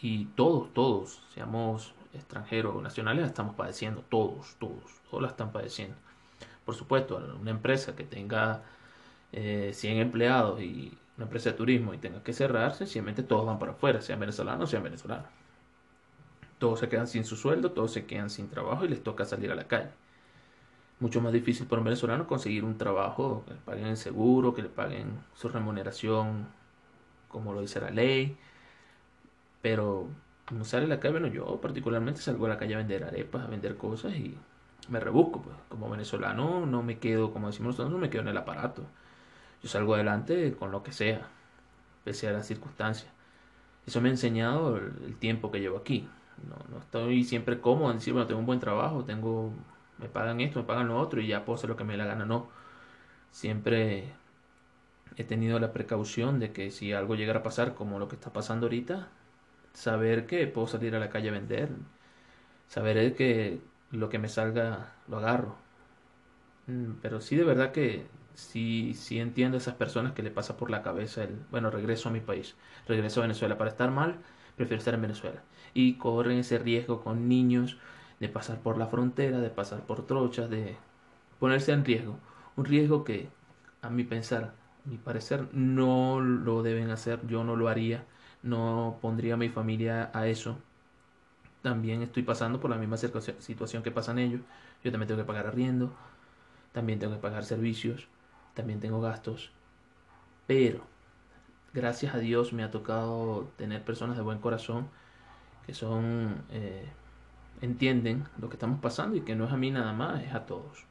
y 0.00 0.26
todos, 0.26 0.72
todos, 0.74 1.22
seamos 1.32 1.94
extranjeros 2.12 2.74
o 2.74 2.82
nacionales 2.82 3.22
la 3.22 3.28
estamos 3.28 3.54
padeciendo, 3.54 4.02
todos, 4.02 4.56
todos, 4.58 5.00
todos 5.10 5.22
la 5.22 5.28
están 5.28 5.52
padeciendo. 5.52 5.96
Por 6.64 6.74
supuesto, 6.74 7.16
una 7.40 7.50
empresa 7.50 7.94
que 7.94 8.04
tenga 8.04 8.64
eh, 9.32 9.70
100 9.72 9.98
empleados 9.98 10.60
y 10.60 10.98
una 11.16 11.24
empresa 11.24 11.50
de 11.50 11.56
turismo 11.56 11.94
y 11.94 11.98
tenga 11.98 12.22
que 12.22 12.32
cerrar, 12.32 12.74
sencillamente 12.74 13.22
todos 13.22 13.46
van 13.46 13.58
para 13.58 13.72
afuera, 13.72 14.00
sean 14.00 14.20
venezolanos, 14.20 14.70
sean 14.70 14.82
venezolanos. 14.82 15.26
Todos 16.58 16.80
se 16.80 16.88
quedan 16.88 17.06
sin 17.06 17.24
su 17.24 17.36
sueldo, 17.36 17.72
todos 17.72 17.92
se 17.92 18.06
quedan 18.06 18.30
sin 18.30 18.48
trabajo 18.48 18.84
y 18.84 18.88
les 18.88 19.02
toca 19.02 19.24
salir 19.24 19.50
a 19.52 19.54
la 19.54 19.66
calle. 19.66 19.90
Mucho 21.00 21.20
más 21.20 21.32
difícil 21.32 21.66
para 21.66 21.80
un 21.80 21.84
venezolano 21.84 22.26
conseguir 22.26 22.64
un 22.64 22.78
trabajo, 22.78 23.44
que 23.46 23.54
le 23.54 23.60
paguen 23.60 23.86
el 23.88 23.96
seguro, 23.96 24.54
que 24.54 24.62
le 24.62 24.68
paguen 24.68 25.18
su 25.34 25.48
remuneración 25.48 26.48
como 27.28 27.52
lo 27.52 27.60
dice 27.60 27.80
la 27.80 27.90
ley. 27.90 28.36
Pero 29.62 30.08
no 30.52 30.64
sale 30.64 30.86
a 30.86 30.88
la 30.88 31.00
calle, 31.00 31.12
bueno, 31.12 31.28
yo 31.28 31.60
particularmente 31.60 32.20
salgo 32.20 32.46
a 32.46 32.48
la 32.50 32.58
calle 32.58 32.74
a 32.74 32.78
vender 32.78 33.04
arepas, 33.04 33.44
a 33.44 33.48
vender 33.48 33.76
cosas 33.76 34.14
y 34.14 34.38
me 34.88 35.00
rebusco, 35.00 35.42
pues. 35.42 35.56
Como 35.68 35.90
venezolano 35.90 36.66
no 36.66 36.82
me 36.82 36.98
quedo, 36.98 37.32
como 37.32 37.48
decimos 37.48 37.74
nosotros, 37.74 37.92
no 37.92 37.98
me 37.98 38.10
quedo 38.10 38.22
en 38.22 38.28
el 38.28 38.36
aparato. 38.36 38.84
Yo 39.62 39.68
salgo 39.68 39.94
adelante 39.94 40.54
con 40.54 40.70
lo 40.70 40.82
que 40.82 40.92
sea, 40.92 41.28
pese 42.04 42.28
a 42.28 42.32
las 42.32 42.46
circunstancias. 42.46 43.10
Eso 43.86 44.00
me 44.00 44.08
ha 44.08 44.12
enseñado 44.12 44.76
el, 44.78 45.16
tiempo 45.16 45.50
que 45.50 45.60
llevo 45.60 45.78
aquí. 45.78 46.08
No, 46.48 46.56
no 46.70 46.78
estoy 46.80 47.24
siempre 47.24 47.60
cómodo 47.60 47.90
en 47.90 47.98
decir, 47.98 48.12
bueno, 48.12 48.26
tengo 48.26 48.40
un 48.40 48.46
buen 48.46 48.60
trabajo, 48.60 49.04
tengo, 49.04 49.52
me 49.98 50.08
pagan 50.08 50.40
esto, 50.40 50.60
me 50.60 50.66
pagan 50.66 50.88
lo 50.88 50.98
otro 50.98 51.20
y 51.20 51.28
ya 51.28 51.44
puedo 51.44 51.56
hacer 51.56 51.70
lo 51.70 51.76
que 51.76 51.84
me 51.84 51.96
la 51.96 52.06
gana. 52.06 52.24
No. 52.26 52.48
Siempre 53.30 54.12
he 55.16 55.24
tenido 55.24 55.58
la 55.60 55.72
precaución 55.72 56.38
de 56.40 56.52
que 56.52 56.70
si 56.70 56.92
algo 56.92 57.14
llegara 57.14 57.40
a 57.40 57.42
pasar 57.42 57.74
como 57.74 57.98
lo 57.98 58.08
que 58.08 58.16
está 58.16 58.32
pasando 58.32 58.66
ahorita, 58.66 59.08
saber 59.72 60.26
que 60.26 60.46
puedo 60.46 60.66
salir 60.66 60.94
a 60.96 61.00
la 61.00 61.10
calle 61.10 61.28
a 61.30 61.32
vender, 61.32 61.70
saber 62.68 63.14
que 63.14 63.60
lo 63.90 64.08
que 64.08 64.18
me 64.18 64.28
salga 64.28 64.94
lo 65.08 65.18
agarro. 65.18 65.56
Mm, 66.66 66.94
pero 67.02 67.20
sí 67.20 67.36
de 67.36 67.44
verdad 67.44 67.72
que 67.72 68.06
sí, 68.36 68.94
sí 68.94 69.18
entiendo 69.20 69.56
a 69.56 69.60
esas 69.60 69.74
personas 69.74 70.12
que 70.12 70.22
le 70.22 70.30
pasa 70.30 70.56
por 70.56 70.70
la 70.70 70.82
cabeza 70.82 71.24
el, 71.24 71.46
bueno, 71.50 71.70
regreso 71.70 72.08
a 72.08 72.12
mi 72.12 72.20
país, 72.20 72.56
regreso 72.86 73.20
a 73.20 73.24
Venezuela. 73.24 73.58
Para 73.58 73.70
estar 73.70 73.90
mal, 73.90 74.24
prefiero 74.56 74.78
estar 74.78 74.94
en 74.94 75.02
Venezuela. 75.02 75.44
Y 75.74 75.98
corren 75.98 76.38
ese 76.38 76.58
riesgo 76.58 77.02
con 77.02 77.28
niños 77.28 77.78
de 78.20 78.28
pasar 78.28 78.62
por 78.62 78.78
la 78.78 78.86
frontera, 78.88 79.40
de 79.40 79.50
pasar 79.50 79.86
por 79.86 80.06
trochas, 80.06 80.50
de 80.50 80.78
ponerse 81.38 81.72
en 81.72 81.84
riesgo. 81.84 82.20
Un 82.56 82.66
riesgo 82.66 83.04
que, 83.04 83.34
a 83.82 83.90
mi 83.90 84.04
pensar, 84.04 84.44
a 84.84 84.88
mi 84.88 84.98
parecer, 84.98 85.48
no 85.52 86.20
lo 86.20 86.62
deben 86.62 86.90
hacer, 86.90 87.26
yo 87.26 87.44
no 87.44 87.56
lo 87.56 87.68
haría 87.68 88.06
no 88.42 88.98
pondría 89.02 89.34
a 89.34 89.36
mi 89.38 89.48
familia 89.48 90.10
a 90.14 90.28
eso. 90.28 90.64
También 91.62 92.02
estoy 92.02 92.22
pasando 92.22 92.60
por 92.60 92.70
la 92.70 92.78
misma 92.78 92.96
situación 92.96 93.82
que 93.82 93.90
pasan 93.90 94.18
ellos. 94.18 94.42
Yo 94.84 94.90
también 94.92 95.08
tengo 95.08 95.20
que 95.20 95.26
pagar 95.26 95.46
arriendo. 95.46 95.96
también 96.72 96.98
tengo 97.00 97.14
que 97.14 97.20
pagar 97.20 97.44
servicios, 97.44 98.08
también 98.56 98.80
tengo 98.80 99.00
gastos, 99.00 99.52
pero 100.46 100.80
gracias 101.74 102.14
a 102.14 102.18
Dios 102.18 102.54
me 102.54 102.64
ha 102.64 102.70
tocado 102.70 103.52
tener 103.56 103.84
personas 103.84 104.16
de 104.16 104.22
buen 104.22 104.38
corazón 104.38 104.88
que 105.66 105.74
son 105.74 106.42
eh, 106.50 106.86
entienden 107.60 108.24
lo 108.40 108.48
que 108.48 108.54
estamos 108.54 108.80
pasando 108.80 109.16
y 109.16 109.20
que 109.20 109.36
no 109.36 109.44
es 109.44 109.52
a 109.52 109.56
mí 109.56 109.70
nada 109.70 109.92
más, 109.92 110.22
es 110.22 110.32
a 110.34 110.46
todos. 110.46 110.86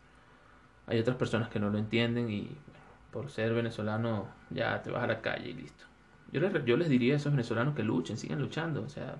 Hay 0.87 0.99
otras 0.99 1.17
personas 1.17 1.49
que 1.49 1.59
no 1.59 1.69
lo 1.71 1.79
entienden 1.79 2.29
y 2.29 2.55
por 3.11 3.31
ser 3.31 3.53
venezolano 3.53 4.27
ya 4.51 4.83
te 4.83 4.91
vas 4.91 5.03
a 5.03 5.07
la 5.07 5.21
calle 5.21 5.49
y 5.49 5.53
listo. 5.53 5.85
Yo 6.31 6.41
les, 6.41 6.65
yo 6.65 6.77
les 6.77 6.89
diría 6.89 7.13
a 7.13 7.17
esos 7.17 7.31
venezolanos 7.31 7.75
que 7.75 7.83
luchen, 7.83 8.17
sigan 8.17 8.39
luchando, 8.39 8.83
o 8.83 8.89
sea, 8.89 9.17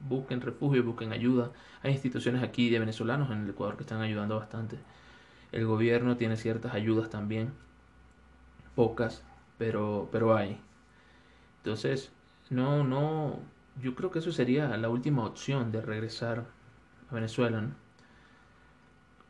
busquen 0.00 0.42
refugio, 0.42 0.84
busquen 0.84 1.12
ayuda. 1.12 1.50
Hay 1.82 1.92
instituciones 1.92 2.42
aquí 2.42 2.68
de 2.68 2.78
venezolanos 2.78 3.30
en 3.30 3.44
el 3.44 3.50
Ecuador 3.50 3.76
que 3.76 3.84
están 3.84 4.02
ayudando 4.02 4.36
bastante. 4.36 4.78
El 5.52 5.64
gobierno 5.66 6.16
tiene 6.16 6.36
ciertas 6.36 6.74
ayudas 6.74 7.08
también, 7.08 7.52
pocas, 8.76 9.24
pero, 9.58 10.08
pero 10.12 10.36
hay. 10.36 10.60
Entonces, 11.58 12.12
no, 12.50 12.84
no, 12.84 13.40
yo 13.82 13.96
creo 13.96 14.12
que 14.12 14.20
eso 14.20 14.30
sería 14.30 14.76
la 14.76 14.88
última 14.88 15.24
opción 15.24 15.72
de 15.72 15.80
regresar 15.80 16.44
a 17.10 17.14
Venezuela. 17.14 17.64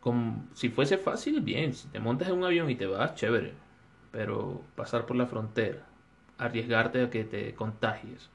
Como, 0.00 0.44
si 0.52 0.68
fuese 0.68 0.98
fácil, 0.98 1.40
bien, 1.40 1.72
si 1.72 1.88
te 1.88 1.98
montas 1.98 2.28
en 2.28 2.34
un 2.34 2.44
avión 2.44 2.68
y 2.70 2.76
te 2.76 2.86
vas, 2.86 3.14
chévere, 3.14 3.54
pero 4.12 4.62
pasar 4.74 5.06
por 5.06 5.16
la 5.16 5.26
frontera, 5.26 5.86
arriesgarte 6.38 7.02
a 7.02 7.10
que 7.10 7.24
te 7.24 7.54
contagies, 7.54 8.30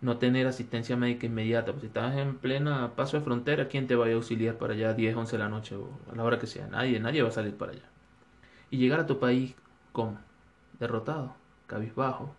no 0.00 0.18
tener 0.18 0.46
asistencia 0.46 0.96
médica 0.96 1.26
inmediata, 1.26 1.72
pues 1.72 1.82
si 1.82 1.86
estás 1.88 2.16
en 2.16 2.36
plena 2.36 2.94
paso 2.94 3.16
de 3.16 3.24
frontera, 3.24 3.68
¿quién 3.68 3.86
te 3.86 3.96
va 3.96 4.06
a 4.06 4.12
auxiliar 4.12 4.56
para 4.58 4.74
allá 4.74 4.90
a 4.90 4.94
10, 4.94 5.16
11 5.16 5.36
de 5.36 5.42
la 5.42 5.48
noche 5.48 5.74
o 5.74 5.88
a 6.12 6.14
la 6.14 6.22
hora 6.22 6.38
que 6.38 6.46
sea? 6.46 6.68
Nadie, 6.68 7.00
nadie 7.00 7.22
va 7.22 7.30
a 7.30 7.32
salir 7.32 7.56
para 7.56 7.72
allá. 7.72 7.88
Y 8.70 8.78
llegar 8.78 9.00
a 9.00 9.06
tu 9.06 9.18
país 9.18 9.54
con 9.92 10.18
derrotado, 10.80 11.34
cabizbajo, 11.66 12.34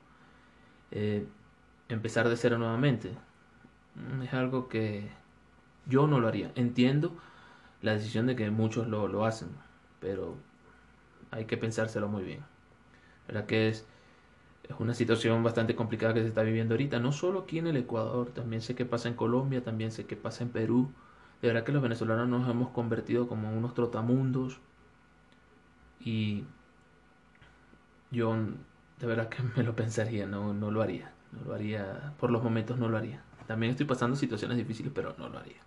eh, 0.92 1.28
empezar 1.90 2.30
de 2.30 2.38
cero 2.38 2.58
nuevamente. 2.58 3.12
Mm, 3.96 4.24
es 4.24 4.34
algo 4.34 4.70
que 4.70 5.10
yo 5.88 6.08
no 6.08 6.20
lo 6.20 6.28
haría. 6.28 6.52
Entiendo 6.56 7.18
la 7.82 7.94
decisión 7.94 8.28
de 8.28 8.36
que 8.36 8.50
muchos 8.52 8.88
lo, 8.88 9.08
lo 9.08 9.26
hacen, 9.26 9.50
pero 10.00 10.38
hay 11.32 11.46
que 11.46 11.58
pensárselo 11.58 12.08
muy 12.10 12.24
bien. 12.24 12.46
¿Verdad 13.28 13.46
que 13.46 13.70
es, 13.70 13.88
es 14.64 14.76
una 14.80 14.94
situación 14.94 15.44
bastante 15.44 15.76
complicada 15.76 16.14
que 16.14 16.22
se 16.22 16.28
está 16.30 16.44
viviendo 16.44 16.76
ahorita? 16.76 17.00
No 17.00 17.12
solo 17.12 17.42
aquí 17.42 17.60
en 17.60 17.68
el 17.68 17.78
Ecuador, 17.78 18.32
también 18.32 18.62
sé 18.62 18.76
que 18.76 18.86
pasa 18.86 19.10
en 19.10 19.16
Colombia, 19.16 19.64
también 19.64 19.92
sé 19.92 20.06
que 20.06 20.16
pasa 20.18 20.44
en 20.44 20.52
Perú. 20.52 20.94
De 21.42 21.50
verdad 21.50 21.64
que 21.66 21.72
los 21.72 21.82
venezolanos 21.84 22.28
nos 22.30 22.50
hemos 22.50 22.70
convertido 22.72 23.28
como 23.28 23.52
unos 23.58 23.74
trotamundos 23.74 24.62
y 26.00 26.46
yo 28.12 28.36
de 29.00 29.08
verdad 29.08 29.30
que 29.30 29.44
me 29.56 29.64
lo 29.64 29.76
pensaría, 29.76 30.26
no, 30.26 30.54
no 30.54 30.72
lo 30.72 30.82
haría. 30.82 31.12
No 31.32 31.46
lo 31.46 31.54
haría, 31.54 32.14
por 32.20 32.32
los 32.32 32.44
momentos 32.44 32.78
no 32.78 32.90
lo 32.90 32.98
haría. 32.98 33.22
También 33.48 33.72
estoy 33.72 33.86
pasando 33.86 34.16
situaciones 34.16 34.58
difíciles, 34.58 34.92
pero 34.94 35.16
no 35.18 35.30
lo 35.30 35.40
haría. 35.40 35.62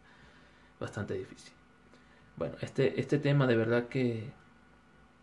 Bastante 0.80 1.14
difícil. 1.14 1.52
Bueno, 2.36 2.56
este, 2.60 3.00
este 3.00 3.18
tema 3.18 3.46
de 3.46 3.56
verdad 3.56 3.88
que, 3.88 4.32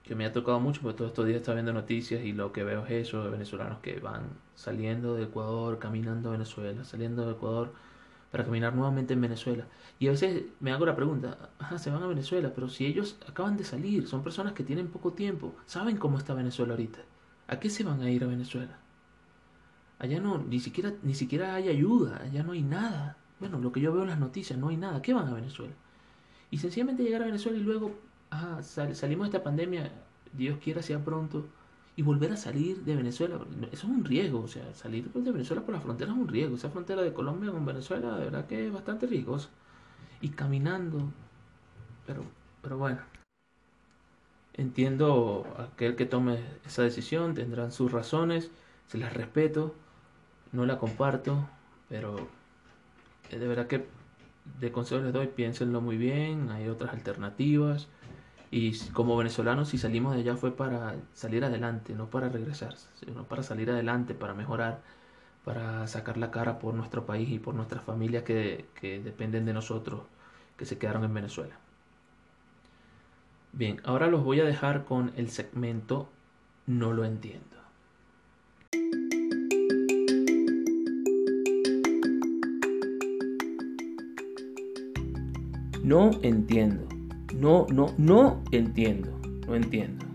que 0.04 0.16
me 0.16 0.26
ha 0.26 0.32
tocado 0.32 0.60
mucho, 0.60 0.82
porque 0.82 0.98
todos 0.98 1.12
estos 1.12 1.26
días 1.26 1.38
está 1.38 1.54
viendo 1.54 1.74
noticias 1.74 2.24
y 2.24 2.34
lo 2.34 2.52
que 2.52 2.64
veo 2.64 2.86
es 2.86 2.92
eso, 3.08 3.24
de 3.24 3.30
venezolanos 3.30 3.80
que 3.80 4.00
van 4.00 4.30
saliendo 4.56 5.16
de 5.16 5.24
Ecuador, 5.24 5.80
caminando 5.80 6.30
a 6.30 6.32
Venezuela, 6.34 6.84
saliendo 6.84 7.26
de 7.26 7.34
Ecuador 7.34 7.74
para 8.32 8.46
caminar 8.46 8.76
nuevamente 8.76 9.14
en 9.14 9.22
Venezuela. 9.22 9.66
Y 10.00 10.08
a 10.08 10.12
veces 10.12 10.44
me 10.60 10.72
hago 10.72 10.86
la 10.86 10.96
pregunta, 10.96 11.50
ajá, 11.60 11.80
se 11.80 11.90
van 11.90 12.04
a 12.04 12.08
Venezuela, 12.08 12.52
pero 12.54 12.70
si 12.70 12.86
ellos 12.86 13.18
acaban 13.28 13.58
de 13.58 13.64
salir, 13.64 14.08
son 14.08 14.24
personas 14.24 14.54
que 14.54 14.64
tienen 14.64 14.88
poco 14.88 15.14
tiempo, 15.14 15.56
saben 15.66 15.98
cómo 15.98 16.18
está 16.18 16.34
Venezuela 16.34 16.74
ahorita, 16.74 17.00
¿a 17.48 17.60
qué 17.60 17.70
se 17.70 17.84
van 17.84 18.02
a 18.02 18.10
ir 18.10 18.24
a 18.24 18.28
Venezuela? 18.28 18.80
Allá 20.00 20.22
no, 20.22 20.38
ni 20.38 20.60
siquiera, 20.60 20.94
ni 21.04 21.14
siquiera 21.14 21.56
hay 21.56 21.68
ayuda, 21.68 22.22
allá 22.24 22.42
no 22.44 22.54
hay 22.54 22.62
nada. 22.64 23.18
Bueno, 23.40 23.60
lo 23.60 23.72
que 23.72 23.82
yo 23.82 23.92
veo 23.92 24.04
en 24.04 24.10
las 24.10 24.20
noticias, 24.20 24.58
no 24.58 24.70
hay 24.70 24.78
nada. 24.78 25.02
¿Qué 25.02 25.14
van 25.14 25.28
a 25.28 25.34
Venezuela? 25.34 25.74
Y 26.52 26.58
sencillamente 26.58 27.04
llegar 27.04 27.22
a 27.22 27.26
Venezuela 27.26 27.58
y 27.58 27.62
luego, 27.62 28.00
ah, 28.32 28.62
salimos 28.64 29.26
de 29.30 29.38
esta 29.38 29.44
pandemia, 29.44 29.92
Dios 30.34 30.60
quiera 30.60 30.82
sea 30.82 31.04
pronto, 31.04 31.48
y 32.00 32.02
volver 32.02 32.32
a 32.32 32.38
salir 32.38 32.86
de 32.86 32.96
Venezuela. 32.96 33.42
Eso 33.74 33.88
es 33.88 33.94
un 33.94 34.06
riesgo, 34.06 34.40
o 34.40 34.48
sea, 34.48 34.74
salir 34.74 35.12
de 35.12 35.32
Venezuela 35.34 35.64
por 35.64 35.76
la 35.76 35.82
frontera 35.82 36.14
es 36.14 36.18
un 36.18 36.30
riesgo. 36.30 36.56
Esa 36.56 36.70
frontera 36.70 37.02
de 37.02 37.12
Colombia 37.12 37.52
con 37.52 37.66
Venezuela, 37.66 38.16
de 38.16 38.24
verdad 38.24 38.48
que 38.48 38.68
es 38.68 38.72
bastante 38.72 39.06
riesgosa. 39.06 39.50
Y 40.22 40.30
caminando, 40.30 41.12
pero, 42.08 42.24
pero 42.62 42.78
bueno. 42.78 43.00
Entiendo 44.54 45.46
aquel 45.58 45.98
que 45.98 46.06
tome 46.06 46.40
esa 46.66 46.84
decisión, 46.84 47.34
tendrán 47.34 47.74
sus 47.74 47.92
razones, 47.92 48.50
se 48.88 48.98
las 48.98 49.14
respeto 49.14 49.76
no 50.54 50.66
la 50.66 50.80
comparto, 50.80 51.50
pero 51.90 52.30
de 53.30 53.46
verdad 53.46 53.68
que 53.68 53.86
de 54.62 54.72
consejo 54.72 55.02
les 55.02 55.12
doy, 55.12 55.28
piénsenlo 55.28 55.82
muy 55.82 55.98
bien, 55.98 56.50
hay 56.50 56.70
otras 56.70 56.94
alternativas. 56.94 57.90
Y 58.52 58.78
como 58.94 59.16
venezolanos, 59.16 59.70
si 59.70 59.78
salimos 59.78 60.16
de 60.16 60.22
allá 60.22 60.36
fue 60.36 60.56
para 60.56 60.96
salir 61.14 61.44
adelante, 61.46 61.94
no 61.94 62.10
para 62.10 62.30
regresar, 62.30 62.76
sino 63.00 63.24
para 63.26 63.44
salir 63.44 63.70
adelante, 63.70 64.16
para 64.16 64.34
mejorar, 64.34 64.82
para 65.46 65.88
sacar 65.88 66.18
la 66.18 66.32
cara 66.32 66.60
por 66.60 66.74
nuestro 66.74 67.06
país 67.06 67.30
y 67.30 67.40
por 67.40 67.54
nuestras 67.54 67.84
familias 67.84 68.24
que, 68.24 68.66
que 68.76 69.00
dependen 69.00 69.46
de 69.46 69.54
nosotros, 69.54 70.02
que 70.58 70.66
se 70.66 70.80
quedaron 70.80 71.04
en 71.04 71.14
Venezuela. 71.14 71.56
Bien, 73.54 73.82
ahora 73.84 74.08
los 74.08 74.24
voy 74.24 74.40
a 74.40 74.46
dejar 74.46 74.86
con 74.86 75.12
el 75.16 75.30
segmento 75.30 76.10
No 76.66 76.94
lo 76.94 77.06
entiendo. 77.06 77.46
No 85.84 86.12
entiendo. 86.22 86.99
No, 87.40 87.66
no, 87.72 87.94
no 87.98 88.44
entiendo. 88.52 89.18
No 89.48 89.56
entiendo. 89.56 90.06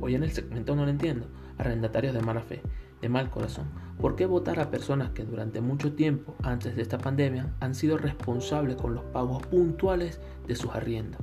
Hoy 0.00 0.14
en 0.14 0.22
el 0.22 0.30
segmento 0.32 0.74
no 0.74 0.86
lo 0.86 0.90
entiendo. 0.90 1.26
Arrendatarios 1.58 2.14
de 2.14 2.22
mala 2.22 2.40
fe, 2.40 2.62
de 3.02 3.10
mal 3.10 3.28
corazón. 3.28 3.66
¿Por 4.00 4.16
qué 4.16 4.24
votar 4.24 4.58
a 4.60 4.70
personas 4.70 5.10
que 5.10 5.24
durante 5.24 5.60
mucho 5.60 5.92
tiempo 5.92 6.34
antes 6.42 6.74
de 6.74 6.80
esta 6.80 6.96
pandemia 6.96 7.54
han 7.60 7.74
sido 7.74 7.98
responsables 7.98 8.76
con 8.76 8.94
los 8.94 9.04
pagos 9.04 9.46
puntuales 9.48 10.22
de 10.48 10.56
sus 10.56 10.74
arriendos? 10.74 11.20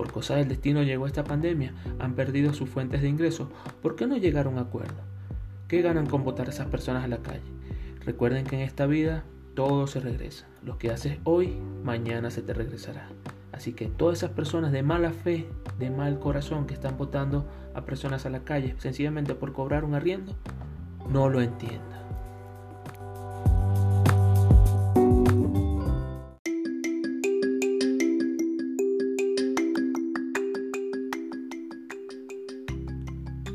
Por 0.00 0.12
cosas 0.12 0.38
del 0.38 0.48
destino 0.48 0.82
llegó 0.82 1.06
esta 1.06 1.24
pandemia, 1.24 1.74
han 1.98 2.14
perdido 2.14 2.54
sus 2.54 2.70
fuentes 2.70 3.02
de 3.02 3.08
ingresos, 3.10 3.48
¿por 3.82 3.96
qué 3.96 4.06
no 4.06 4.16
llegaron 4.16 4.56
a 4.56 4.62
acuerdo? 4.62 5.02
¿Qué 5.68 5.82
ganan 5.82 6.06
con 6.06 6.24
votar 6.24 6.46
a 6.46 6.52
esas 6.52 6.68
personas 6.68 7.04
a 7.04 7.08
la 7.08 7.18
calle? 7.18 7.42
Recuerden 8.06 8.46
que 8.46 8.56
en 8.56 8.62
esta 8.62 8.86
vida 8.86 9.24
todo 9.52 9.86
se 9.86 10.00
regresa. 10.00 10.46
Lo 10.64 10.78
que 10.78 10.90
haces 10.90 11.18
hoy, 11.24 11.58
mañana 11.84 12.30
se 12.30 12.40
te 12.40 12.54
regresará. 12.54 13.10
Así 13.52 13.74
que 13.74 13.88
todas 13.88 14.16
esas 14.16 14.30
personas 14.30 14.72
de 14.72 14.82
mala 14.82 15.12
fe, 15.12 15.46
de 15.78 15.90
mal 15.90 16.18
corazón 16.18 16.66
que 16.66 16.72
están 16.72 16.96
votando 16.96 17.46
a 17.74 17.84
personas 17.84 18.24
a 18.24 18.30
la 18.30 18.42
calle 18.42 18.76
sencillamente 18.78 19.34
por 19.34 19.52
cobrar 19.52 19.84
un 19.84 19.94
arriendo, 19.94 20.34
no 21.10 21.28
lo 21.28 21.42
entiendan. 21.42 21.99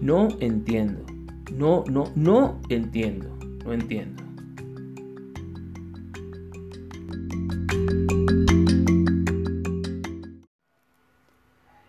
No 0.06 0.28
entiendo. 0.40 1.04
No, 1.52 1.84
no, 1.88 2.12
no 2.14 2.62
entiendo. 2.70 3.36
No 3.66 3.74
entiendo. 3.74 4.22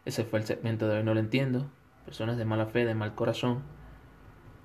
Ese 0.07 0.25
fue 0.25 0.39
el 0.39 0.47
segmento 0.47 0.89
de 0.89 0.97
hoy, 0.97 1.05
no 1.05 1.13
lo 1.13 1.21
entiendo. 1.21 1.67
Personas 2.07 2.39
de 2.39 2.47
mala 2.47 2.65
fe, 2.65 2.87
de 2.87 2.95
mal 2.95 3.15
corazón. 3.15 3.63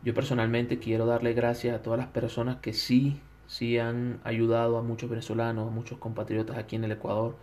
Yo 0.02 0.14
personalmente 0.14 0.80
quiero 0.80 1.06
darle 1.06 1.34
gracias 1.34 1.76
a 1.76 1.82
todas 1.82 2.00
las 2.00 2.08
personas 2.08 2.62
que 2.62 2.72
sí, 2.72 3.20
sí 3.48 3.78
han 3.78 4.22
ayudado 4.24 4.78
a 4.78 4.82
muchos 4.82 5.10
venezolanos, 5.10 5.68
a 5.68 5.72
muchos 5.72 5.98
compatriotas 5.98 6.58
aquí 6.58 6.78
en 6.78 6.86
el 6.86 6.94
Ecuador. 6.94 7.36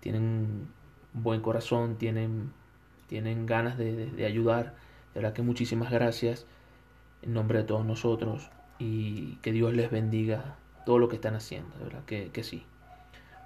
Tienen 0.00 0.68
buen 1.14 1.40
corazón, 1.40 1.96
tienen, 1.96 2.52
tienen 3.06 3.46
ganas 3.46 3.78
de, 3.78 4.10
de 4.10 4.26
ayudar 4.26 4.89
de 5.14 5.20
verdad 5.20 5.34
que 5.34 5.42
muchísimas 5.42 5.90
gracias 5.90 6.46
en 7.22 7.34
nombre 7.34 7.58
de 7.58 7.64
todos 7.64 7.84
nosotros 7.84 8.50
y 8.78 9.36
que 9.36 9.52
Dios 9.52 9.74
les 9.74 9.90
bendiga 9.90 10.56
todo 10.86 10.98
lo 10.98 11.08
que 11.08 11.16
están 11.16 11.34
haciendo, 11.34 11.76
de 11.78 11.84
verdad 11.84 12.04
que, 12.04 12.30
que 12.32 12.42
sí. 12.42 12.64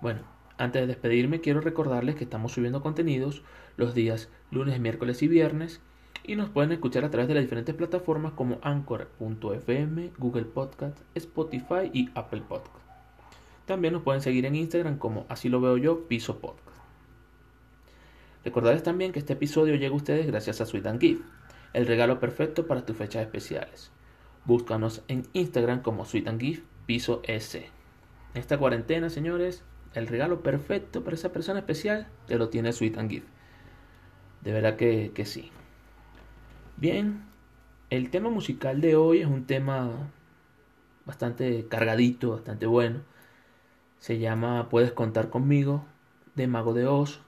Bueno, 0.00 0.20
antes 0.56 0.82
de 0.82 0.86
despedirme 0.86 1.40
quiero 1.40 1.60
recordarles 1.60 2.14
que 2.14 2.24
estamos 2.24 2.52
subiendo 2.52 2.82
contenidos 2.82 3.42
los 3.76 3.94
días 3.94 4.28
lunes, 4.50 4.80
miércoles 4.80 5.22
y 5.22 5.28
viernes. 5.28 5.80
Y 6.26 6.36
nos 6.36 6.48
pueden 6.48 6.72
escuchar 6.72 7.04
a 7.04 7.10
través 7.10 7.28
de 7.28 7.34
las 7.34 7.42
diferentes 7.42 7.74
plataformas 7.74 8.32
como 8.32 8.58
Anchor.fm, 8.62 10.12
Google 10.16 10.44
Podcast, 10.44 10.98
Spotify 11.14 11.90
y 11.92 12.08
Apple 12.14 12.42
Podcast. 12.48 12.84
También 13.66 13.92
nos 13.92 14.02
pueden 14.02 14.22
seguir 14.22 14.46
en 14.46 14.54
Instagram 14.54 14.96
como 14.96 15.26
Así 15.28 15.50
lo 15.50 15.60
veo 15.60 15.76
yo, 15.76 16.06
Piso 16.08 16.38
Podcast. 16.38 16.78
Recordarles 18.44 18.82
también 18.82 19.12
que 19.12 19.18
este 19.18 19.34
episodio 19.34 19.74
llega 19.74 19.92
a 19.92 19.96
ustedes 19.96 20.26
gracias 20.26 20.60
a 20.60 20.66
Sweet 20.66 20.86
and 20.86 21.00
Gift, 21.00 21.22
el 21.74 21.86
regalo 21.86 22.18
perfecto 22.20 22.66
para 22.66 22.86
tus 22.86 22.96
fechas 22.96 23.22
especiales. 23.22 23.90
Búscanos 24.46 25.02
en 25.08 25.26
Instagram 25.34 25.82
como 25.82 26.06
Sweet 26.06 26.28
and 26.28 26.40
Gift 26.40 26.64
Piso 26.86 27.20
S. 27.24 27.68
esta 28.34 28.58
cuarentena, 28.58 29.10
señores, 29.10 29.62
el 29.94 30.06
regalo 30.06 30.42
perfecto 30.42 31.04
para 31.04 31.14
esa 31.16 31.32
persona 31.32 31.60
especial 31.60 32.08
te 32.26 32.36
lo 32.38 32.48
tiene 32.48 32.72
Sweet 32.72 32.98
and 32.98 33.10
Gift. 33.10 33.26
De 34.42 34.52
verdad 34.52 34.76
que, 34.76 35.12
que 35.14 35.24
sí. 35.24 35.50
Bien, 36.76 37.24
el 37.90 38.10
tema 38.10 38.30
musical 38.30 38.80
de 38.80 38.96
hoy 38.96 39.20
es 39.20 39.26
un 39.26 39.46
tema 39.46 40.10
bastante 41.06 41.66
cargadito, 41.68 42.32
bastante 42.32 42.66
bueno. 42.66 43.00
Se 43.98 44.18
llama 44.18 44.68
Puedes 44.68 44.92
contar 44.92 45.30
conmigo 45.30 45.84
de 46.34 46.46
Mago 46.46 46.74
de 46.74 46.86
Oz, 46.86 47.20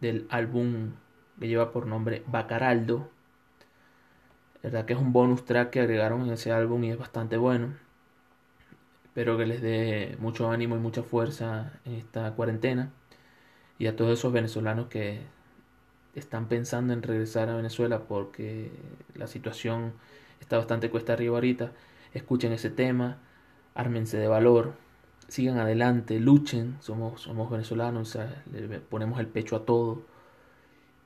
del 0.00 0.26
álbum 0.30 0.92
que 1.38 1.48
lleva 1.48 1.72
por 1.72 1.86
nombre 1.86 2.22
Bacaraldo. 2.26 3.10
Verdad 4.64 4.86
que 4.86 4.94
es 4.94 4.98
un 4.98 5.12
bonus 5.12 5.44
track 5.44 5.68
que 5.68 5.80
agregaron 5.80 6.22
en 6.22 6.32
ese 6.32 6.50
álbum 6.50 6.82
y 6.84 6.90
es 6.90 6.96
bastante 6.96 7.36
bueno. 7.36 7.74
Espero 9.04 9.36
que 9.36 9.44
les 9.44 9.60
dé 9.60 10.16
mucho 10.20 10.50
ánimo 10.50 10.74
y 10.74 10.78
mucha 10.78 11.02
fuerza 11.02 11.70
en 11.84 11.92
esta 11.96 12.32
cuarentena. 12.32 12.90
Y 13.78 13.88
a 13.88 13.94
todos 13.94 14.18
esos 14.18 14.32
venezolanos 14.32 14.86
que 14.86 15.20
están 16.14 16.48
pensando 16.48 16.94
en 16.94 17.02
regresar 17.02 17.50
a 17.50 17.56
Venezuela 17.56 18.04
porque 18.08 18.72
la 19.14 19.26
situación 19.26 19.92
está 20.40 20.56
bastante 20.56 20.88
cuesta 20.88 21.12
arriba 21.12 21.36
ahorita, 21.36 21.72
escuchen 22.14 22.50
ese 22.52 22.70
tema, 22.70 23.18
ármense 23.74 24.16
de 24.16 24.28
valor, 24.28 24.72
sigan 25.28 25.58
adelante, 25.58 26.18
luchen, 26.20 26.78
somos, 26.80 27.20
somos 27.20 27.50
venezolanos, 27.50 28.16
le 28.50 28.80
ponemos 28.80 29.20
el 29.20 29.26
pecho 29.26 29.56
a 29.56 29.66
todo 29.66 30.04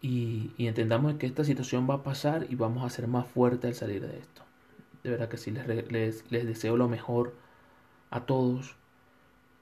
y, 0.00 0.52
entendamos 0.58 1.14
que 1.14 1.26
esta 1.26 1.44
situación 1.44 1.88
va 1.88 1.94
a 1.94 2.02
pasar 2.02 2.46
y 2.48 2.54
vamos 2.54 2.84
a 2.84 2.90
ser 2.90 3.08
más 3.08 3.26
fuertes 3.26 3.68
al 3.68 3.74
salir 3.74 4.06
de 4.06 4.18
esto. 4.18 4.42
De 5.02 5.10
verdad 5.10 5.28
que 5.28 5.36
sí, 5.36 5.50
les, 5.50 5.90
les, 5.90 6.30
les 6.30 6.46
deseo 6.46 6.76
lo 6.76 6.88
mejor 6.88 7.34
a 8.10 8.20
todos 8.20 8.76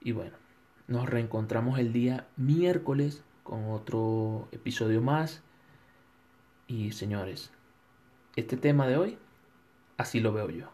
y 0.01 0.11
bueno, 0.11 0.35
nos 0.87 1.09
reencontramos 1.09 1.79
el 1.79 1.91
día 1.91 2.27
miércoles 2.37 3.23
con 3.43 3.71
otro 3.71 4.47
episodio 4.51 5.01
más. 5.01 5.41
Y 6.67 6.91
señores, 6.91 7.51
este 8.35 8.57
tema 8.57 8.87
de 8.87 8.97
hoy, 8.97 9.17
así 9.97 10.19
lo 10.19 10.33
veo 10.33 10.49
yo. 10.49 10.69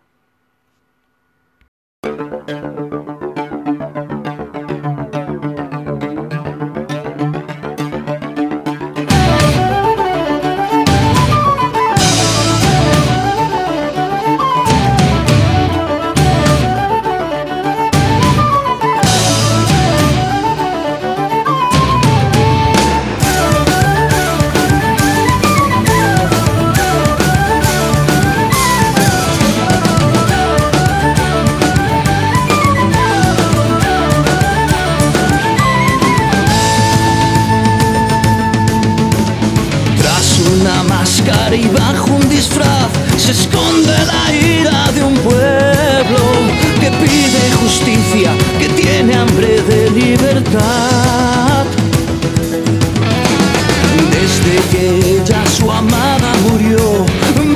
que 54.71 55.17
ella, 55.17 55.41
su 55.57 55.71
amada, 55.71 56.33
murió, 56.49 57.05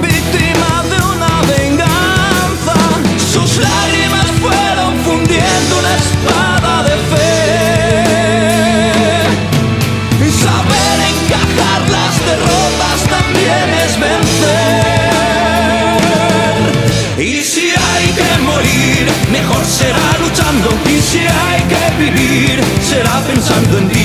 víctima 0.02 0.84
de 0.92 0.98
una 1.14 1.42
venganza. 1.56 2.76
Sus 3.34 3.58
lágrimas 3.58 4.28
fueron 4.42 4.92
fundiendo 5.06 5.72
una 5.80 5.94
espada 6.04 6.84
de 6.84 6.96
fe. 7.12 7.28
Y 10.26 10.30
saber 10.44 10.98
encajar 11.14 11.82
las 11.98 12.14
derrotas 12.30 13.00
también 13.16 13.68
es 13.86 13.92
vencer. 14.00 14.88
Y 17.18 17.42
si 17.44 17.68
hay 17.70 18.06
que 18.20 18.32
morir, 18.44 19.04
mejor 19.32 19.64
será 19.66 20.08
luchando. 20.20 20.70
Y 20.86 21.00
si 21.02 21.20
hay 21.20 21.62
que 21.72 21.84
vivir, 22.04 22.56
será 22.82 23.16
pensando 23.28 23.78
en 23.80 23.90
ti. 23.90 23.97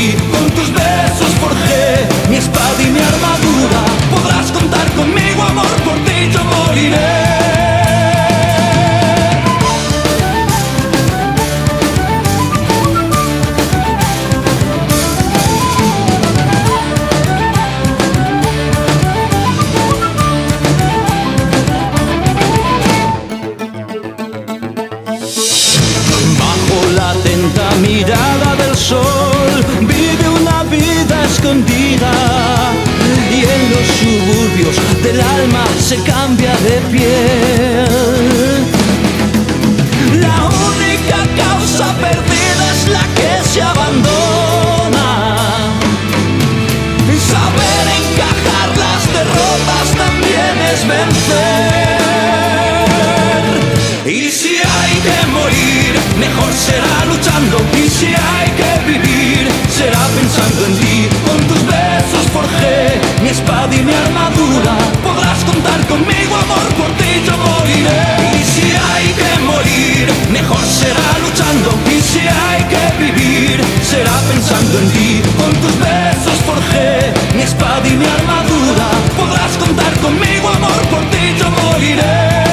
vencer. 50.87 52.03
Y 54.05 54.31
si 54.31 54.57
hay 54.57 54.95
que 55.07 55.27
morir, 55.29 55.95
mejor 56.19 56.53
será 56.53 57.05
luchando. 57.07 57.57
Y 57.77 57.89
si 57.89 58.07
hay 58.07 58.51
que 58.61 58.73
vivir, 58.91 59.49
será 59.71 60.07
pensando 60.17 60.67
en 60.67 60.75
ti. 60.77 61.09
Con 61.27 61.39
tus 61.47 61.65
besos 61.67 62.25
forjé 62.33 63.01
mi 63.23 63.29
espada 63.29 63.75
y 63.75 63.83
mi 63.83 63.95
armadura. 63.95 64.75
Podrás 65.03 65.45
contar 65.45 65.81
conmigo, 65.87 66.37
amor, 66.37 66.67
por 66.79 66.91
ti 66.99 67.23
yo 67.25 67.37
moriré. 67.39 68.03
Y 68.39 68.43
si 68.45 68.69
hay 68.91 69.07
que 69.21 69.33
morir, 69.45 70.13
mejor 70.31 70.65
será 70.67 71.09
luchando. 71.25 71.71
Y 71.87 72.01
si 72.01 72.21
hay 72.21 72.65
que 72.65 72.92
con 74.73 75.53
tus 75.61 75.79
besos 75.79 76.39
forjé 76.47 77.13
mi 77.35 77.43
espada 77.43 77.87
y 77.87 77.95
mi 77.95 78.07
armadura. 78.07 78.89
Podrás 79.19 79.59
contar 79.59 79.93
conmigo, 80.01 80.49
amor, 80.49 80.89
por 80.91 81.01
ti 81.11 81.35
yo 81.37 81.51
moriré. 81.51 82.52